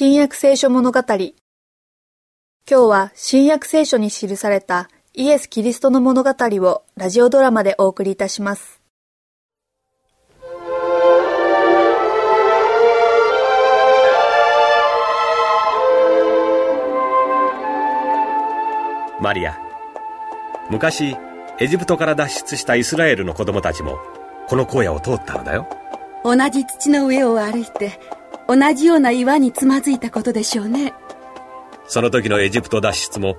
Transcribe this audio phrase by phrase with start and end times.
[0.00, 1.32] 新約聖書物語今
[2.68, 8.80] 日は新約聖書に記されたイエス・キリストの物語をラジオドラマでお送りいたします。
[19.20, 19.58] マリア
[20.70, 21.16] 昔
[21.58, 23.98] エジプトから脱出したイスラエルの子供たちも
[24.46, 25.66] この荒野を通ったのだよ
[26.22, 27.98] 同じ土の上を歩いて
[28.48, 30.94] 同じような岩につまずいたことでしょうね。
[31.86, 33.36] その時のエジプト脱出も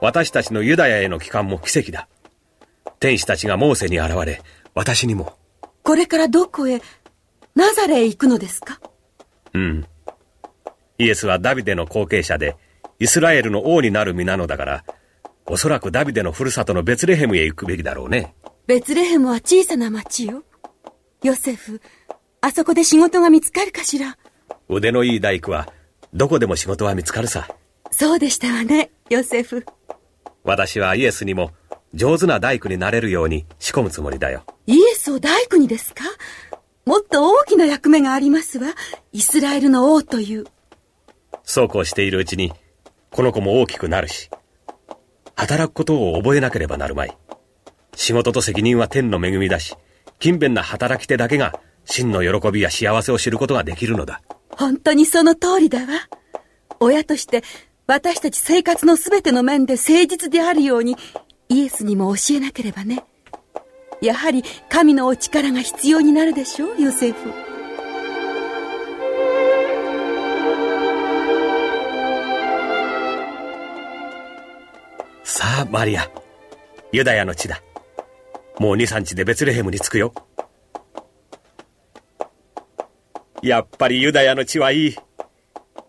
[0.00, 2.08] 私たちのユダヤへの帰還も奇跡だ。
[2.98, 4.42] 天使たちがモーセに現れ
[4.74, 5.34] 私にも。
[5.82, 6.80] これからどこへ
[7.54, 8.80] ナザレへ行くのですか？
[9.52, 9.86] うん。
[10.98, 12.56] イエスはダビデの後継者で
[12.98, 14.84] イスラエルの王になる身なのだから
[15.44, 18.34] おそらくダビデのふるさとのベツレヘムへ行くべきだろうね。
[18.66, 20.42] ベツレヘムは小さな町よ。
[21.22, 21.82] ヨセフ
[22.40, 24.16] あそこで仕事が見つかるかしら？
[24.68, 25.68] 腕のいい大工は
[26.12, 27.48] どこでも仕事は見つかるさ。
[27.90, 29.64] そうでしたわねヨセフ。
[30.44, 31.52] 私はイエスにも
[31.94, 34.44] 上手な大工になれるように仕込むつもりだよ。
[34.66, 36.04] イエスを大工にですか？
[36.84, 38.68] もっと大きな役目がありますわ。
[39.12, 40.44] イスラエルの王という。
[41.42, 42.52] そうこうしているうちに
[43.10, 44.30] この子も大きくなるし
[45.36, 47.16] 働くことを覚えなければなるまい。
[47.94, 49.76] 仕事と責任は天の恵みだし
[50.18, 54.20] 勤勉な働き手だけが真の喜びや幸せを知ることができるのだ
[54.56, 55.86] 本当にその通りだわ。
[56.80, 57.42] 親として
[57.86, 60.96] 私たち生活の全ての面で誠実であるように
[61.48, 63.04] イエスにも教えなければね。
[64.02, 67.32] やはり神のお力が必要になるでしょうヨセフ。
[75.24, 76.10] さあマリア。
[76.92, 77.62] ユダヤの地だ。
[78.58, 80.12] もう23日でベツレヘムに着くよ。
[83.46, 84.96] やっぱりユダヤの地はいい。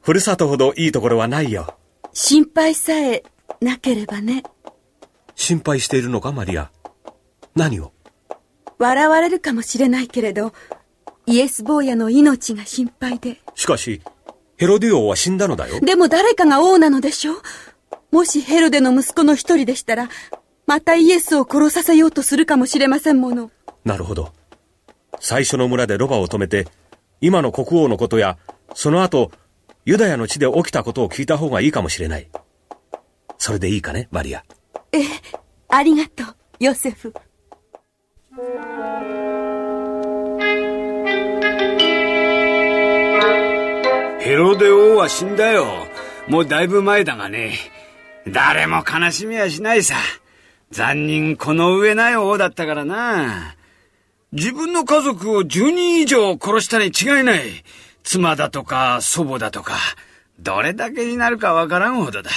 [0.00, 1.78] ふるさとほどいいところはないよ。
[2.12, 3.22] 心配さえ
[3.60, 4.42] なければね。
[5.36, 6.70] 心配しているのかマリア？
[7.54, 7.92] 何を？
[8.78, 10.52] 笑われるかもしれないけれど
[11.26, 13.40] イエス坊やの命が心配で。
[13.54, 14.02] しかし
[14.56, 15.78] ヘロディ王は死んだのだよ。
[15.80, 17.36] でも誰かが王なのでしょう？
[18.10, 20.08] もしヘロデの息子の一人でしたら
[20.66, 23.52] またイエスを殺させようとするかもしれませんもの。
[23.84, 24.32] なるほど。
[25.20, 26.66] 最初の村でロバを止めて
[27.24, 28.36] 今の国王のことや
[28.74, 29.32] その後
[29.86, 32.28] ユダヤの地で起きたことを聞いた方がいいかもしれない
[33.38, 34.44] それでいいかねマリア
[34.92, 35.06] ええ
[35.68, 37.14] ありがとうヨセフ
[44.20, 45.66] ヘロデ王は死んだよ。
[46.28, 47.52] もうだいぶ前だがね。
[48.26, 49.96] 誰も悲しみはしないさ。
[50.70, 53.54] 残忍この上ない王だったからな。
[54.34, 57.40] 自分の家族を10人以上殺したに違いない。
[58.02, 59.76] 妻だとか祖母だとか、
[60.40, 62.30] どれだけになるかわからんほどだ。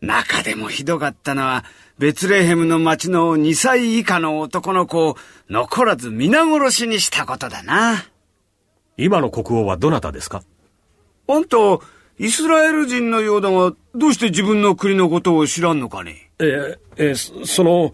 [0.00, 1.64] 中でもひどかったのは、
[1.98, 5.16] ベツレヘムの町の2歳以下の男の子を
[5.50, 8.06] 残らず皆殺しにしたことだな。
[8.96, 10.42] 今の国王はどなたですか？
[11.28, 11.56] あんた、
[12.18, 16.30] イスラエル人のようだが、どうして自分の国のことを知らんのかね？
[16.38, 17.92] えーえその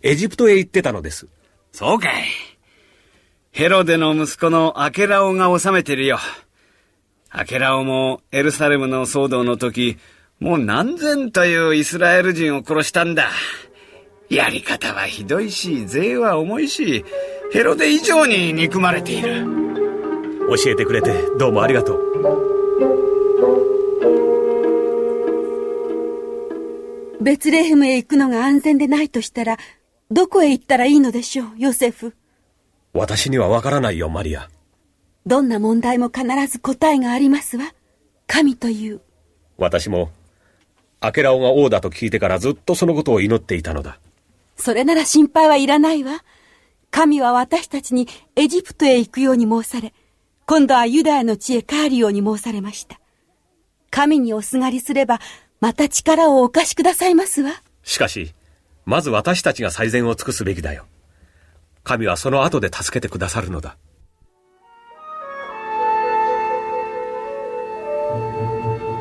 [0.00, 1.28] エジプトへ行ってたのです
[1.72, 2.24] そうかい。
[3.50, 6.18] ヘロデの息子のアケラオが治めてるよ。
[7.30, 9.98] アケラオもエルサレムの騒動の時、
[10.38, 13.30] もう何千というイスラエル人を殺したんだ。
[14.28, 17.04] やり方はひどいし、税は重いし、
[17.52, 19.62] ヘロデ以上に憎まれている。
[20.48, 22.02] 教えてくれてどうもありがとう
[27.22, 29.56] ベツレヘムへ行くのが安全でないとしたら
[30.12, 32.14] どこへ行ったらいいのでしょうヨセフ。
[32.92, 34.50] 私にはわからないよマリア。
[35.24, 37.72] どんな問題も必ず答えがありますわ。
[38.26, 39.00] 神という。
[39.56, 40.10] 私も
[41.00, 43.98] アケラオが王だと聞いてからずっとそのことを祈っていたのだ。
[44.56, 46.22] それなら心配はいらないわ。
[46.90, 48.06] 神は私たちに
[48.36, 49.94] エジプトへ行くように申され
[50.44, 53.00] 今度はユダヤの地へ帰るように申されました。
[53.90, 55.20] 神におすがりすれば
[55.58, 57.62] また力をお貸しくださいますわ。
[57.82, 58.34] しかし
[58.84, 60.84] まず私たちが最善を尽くすべきだよ。
[61.84, 63.76] 神はその後で助けてくださるのだ。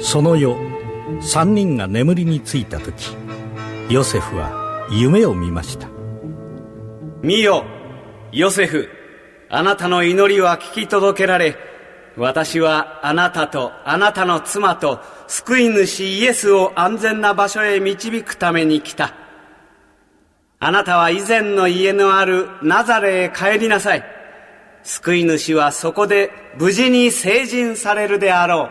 [0.00, 0.56] その夜
[1.20, 3.16] 三人が眠りについた時
[3.90, 5.88] ヨセフは夢を見ました。
[7.22, 7.64] 見よ、
[8.32, 8.88] ヨセフ、
[9.50, 11.56] あなたの祈りは聞き届けられ、
[12.16, 19.27] 私はあなたとあなたの妻と救い主イエスを安全な場所へ導くために来た。
[20.60, 24.04] あなたは以前の家のあるナザレへ帰りなさい。
[24.82, 28.68] 救い主はそこで無事に成人されるであろ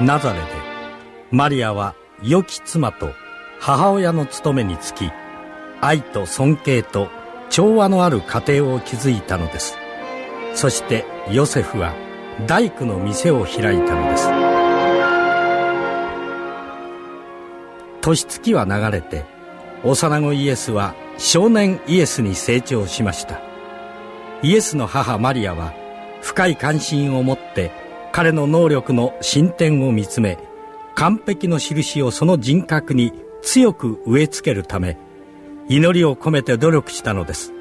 [0.00, 0.04] う。
[0.04, 0.46] ナザレで、
[1.30, 1.94] マリアは
[2.24, 3.12] 良き妻と
[3.60, 5.12] 母親の務めにつき、
[5.80, 7.10] 愛と尊敬と
[7.50, 9.78] 調和のある家庭を築いたのです。
[10.54, 11.94] そしてヨセフは
[12.48, 14.43] 大工の店を開いたのです。
[18.04, 19.24] 年月は流れて
[19.82, 23.40] 幼子イエスは少年イエスに成長しました。
[24.42, 25.72] イエスの母マリアは
[26.20, 27.70] 深い関心を持って
[28.12, 30.38] 彼の能力の進展を見つめ
[30.94, 34.98] 完璧の印をその人格に強く植え付けるため
[35.68, 37.52] 祈りを込めて努力したのです。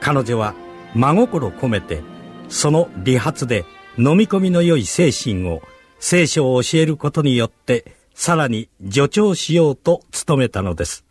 [0.00, 0.54] 彼女は
[0.94, 2.02] 真心込めて
[2.48, 3.64] その理髪で
[3.96, 5.62] 飲み込みの良い精神を
[6.00, 11.04] 聖書を教えることによってさらに助長しようと努めたのです。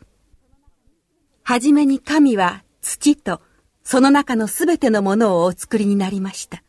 [1.41, 3.39] はじめに神は土と
[3.81, 6.61] その中のすべてのものをお作りになりました。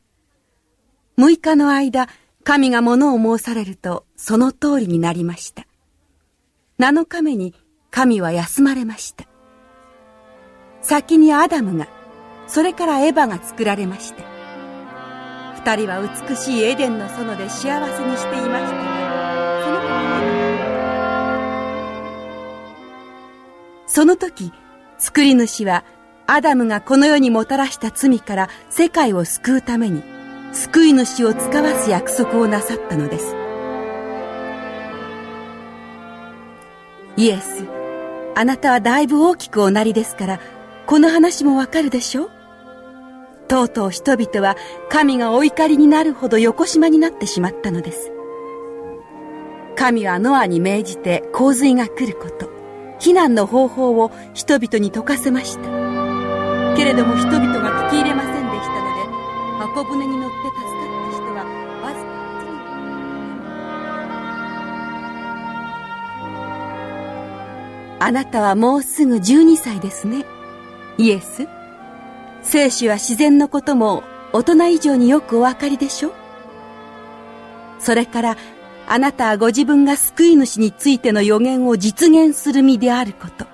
[1.18, 2.08] 6日の間
[2.44, 5.66] 神が物を申されるとその通りになりました。
[6.78, 7.52] 7日目に
[7.90, 9.24] 神は休まれました。
[10.82, 11.88] 先にアダムが
[12.46, 14.22] それからエヴァが作られました。
[15.56, 19.07] 二人は美しいエデンの園で幸せにしていました。
[23.86, 24.52] その時その時
[24.98, 25.84] 作り主は
[26.26, 30.02] アダムがこの世にもたらした罪から世界を救うために
[30.52, 33.34] 救い主を使わす約束をなさったのです。
[37.16, 37.64] イエス
[38.36, 40.40] あなたはだいぶ大きくおなりですから
[40.86, 42.30] この話もわかるでしょう？
[43.48, 44.56] とうとう人々は
[44.88, 48.12] 神がお怒りになるほど横島になってしまったのです。
[49.78, 52.50] 神はノアに命じて洪水が来ること。
[52.98, 55.62] 避難の方法を人々に説かせました。
[56.76, 59.04] けれども人々が聞き入れませんでしたので
[59.60, 61.44] 箱舟に乗って助かった人は
[61.84, 62.00] わず
[68.00, 70.26] かあなたはもうすぐ12歳ですね。
[70.98, 71.46] イエス。
[72.42, 74.02] 聖書は自然のことも
[74.32, 76.12] 大人以上によくお分かりでしょ
[77.78, 78.36] それから
[78.90, 83.46] あなたはご自分が救い主についての予言を実現する身であること。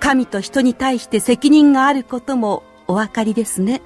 [0.00, 3.82] 神と人に対して責任があることもお分かりですね。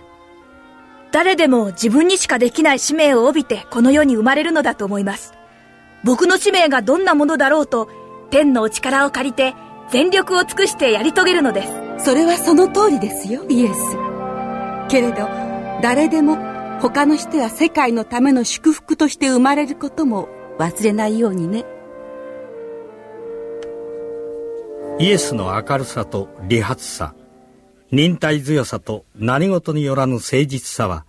[1.11, 5.35] 誰でも自分にしかできない使命を帯びてこの世に生まれるのだと思います。
[6.05, 7.89] 僕の使命がどんなものだろうと
[8.31, 9.55] 天のお力を借りて
[9.91, 11.67] 全力を尽くしてやり遂げるので
[11.99, 12.05] す。
[12.05, 13.45] それはその通りですよ。
[13.49, 13.75] イエス。
[14.89, 15.29] けれど
[15.83, 16.37] 誰でも
[16.81, 20.29] 他の人や世界のための祝福として生まれることも
[20.61, 21.65] 忘れないようにね。
[24.99, 27.15] イエスの明るさと理髪さ
[27.91, 31.07] 忍耐強さと何事によらぬ誠実さは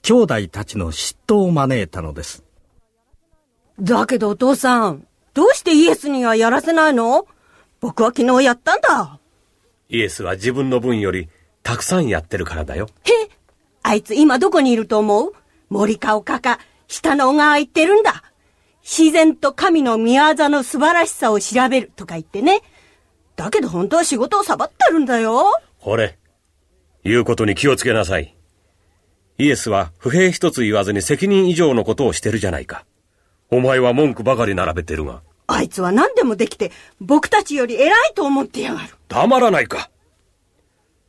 [0.00, 2.42] 兄弟たちの嫉妬を招いたのです。
[3.78, 7.26] だけどお父さんどうしてイエスにはやらせないの？
[7.80, 9.20] 僕は昨日やったんだ。
[9.90, 11.28] イエスは自分の分より
[11.62, 12.88] たくさんやってるからだよ。
[13.04, 13.10] へ
[13.82, 15.32] あいつ今どこにいると思う？
[15.68, 16.58] 森か丘か
[16.88, 18.22] 下の小川行ってるんだ。
[18.88, 22.62] 自然と神の宮業の素晴らしさを調べるとか言ってね。
[23.34, 25.42] だけど本当は仕事をサボってるんだよ。
[25.78, 26.16] ほれ、
[27.02, 28.36] 言うことに気をつけなさい。
[29.38, 32.86] イエスは不平一つ言わずに責任以上のことをしてるじゃないか。
[33.50, 35.20] お前は文句ばかり並べてるが。
[35.48, 38.94] あいつは何でもできて、僕たちより偉いと思ってやがる。
[39.08, 39.90] 黙らないか。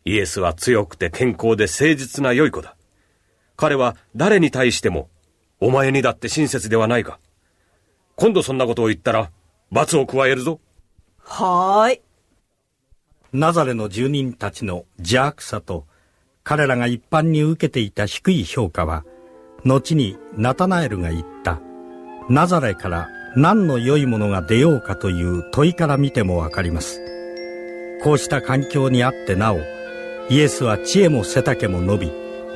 [0.03, 2.75] イエスは強くて健康で誠実な良い子だ。
[3.55, 5.10] 彼は誰に対しても、
[5.60, 7.19] お前にだって親切ではないか。
[8.17, 9.31] 今度そんなことを言ったら、
[9.71, 10.59] 罰を加えるぞ。
[11.19, 12.01] はーい。
[13.33, 15.86] ナザレの住人たちの邪悪さと
[16.43, 19.03] 彼らが一般に受けていた低い評価は
[19.65, 21.59] 後にナタナエルが言った
[22.29, 27.01] ナザレから何の良いものが出ようかという問いから見てもわかります
[28.01, 29.59] こうした環境にあってなお
[30.29, 32.12] イエスは知恵も背丈も伸び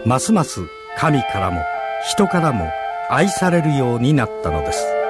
[0.05, 0.61] ますます
[0.97, 1.61] 神からも
[2.09, 2.69] 人からも
[3.09, 5.00] 愛されるようになったのです